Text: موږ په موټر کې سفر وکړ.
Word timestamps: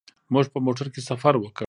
موږ 0.33 0.45
په 0.53 0.59
موټر 0.65 0.87
کې 0.93 1.01
سفر 1.09 1.33
وکړ. 1.39 1.59